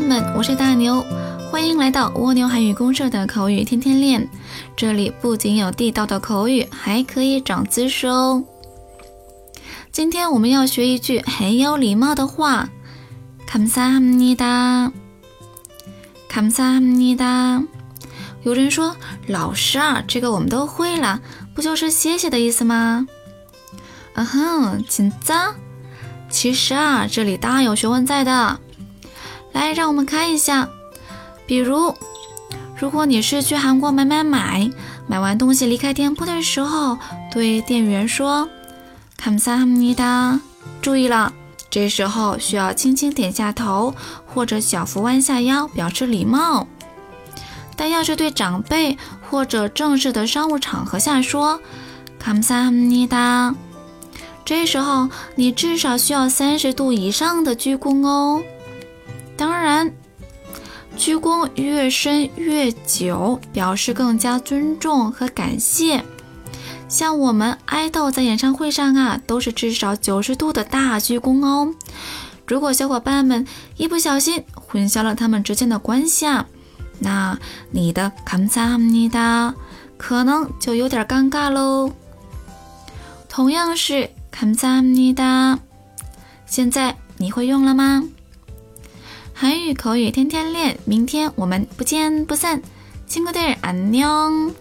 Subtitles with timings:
[0.00, 1.04] 们，我是大牛，
[1.50, 4.28] 欢迎来到蜗牛韩语公社的口语天天练。
[4.76, 8.42] 这里不仅有地道的口语，还可以长姿势哦。
[9.92, 12.68] 今天我们要学一句很有礼貌的话，
[13.46, 14.92] 감사합니 다，
[16.30, 17.66] 감사합니 다。
[18.42, 18.94] 有人说，
[19.26, 21.20] 老师啊，这个我们都会了，
[21.54, 23.06] 不就是谢谢的意思吗？
[24.14, 25.54] 嗯哼，紧张。
[26.32, 28.58] 其实啊，这里大有学问在的。
[29.52, 30.68] 来，让我们看一下。
[31.46, 31.94] 比如，
[32.76, 34.70] 如果你是去韩国买买买，
[35.06, 36.98] 买完东西离开店铺的时候，
[37.32, 38.48] 对店员说“
[39.18, 40.40] 감사합니다”，
[40.82, 41.32] 注意了，
[41.70, 43.94] 这时候需要轻轻点下头，
[44.26, 46.66] 或者小幅弯下腰，表示礼貌。
[47.74, 48.98] 但要是对长辈
[49.30, 51.60] 或者正式的商务场合下说“
[52.22, 53.54] 감사합니다”。
[54.44, 58.42] 这时候，你至少需要三十度以上的鞠躬哦。
[59.36, 59.92] 当然，
[60.96, 66.02] 鞠躬越深越久，表示更加尊重和感谢。
[66.88, 71.74] 像我们爱豆在演唱会上啊，都是至少九十度的大鞠躬哦。
[72.46, 73.46] 如果小伙伴们
[73.76, 76.46] 一不小心混淆了他们之间的关系啊，
[77.00, 77.38] 那
[77.70, 79.52] 你的감사합니다
[79.98, 81.92] 可能就有点尴尬喽。
[83.28, 84.08] 同样是。
[84.32, 85.58] 감사합니 다。
[86.46, 88.04] 现在你会用了吗？
[89.34, 92.62] 韩语口语天天练，明天我们不见不散。
[93.08, 94.52] 친구들안 녕。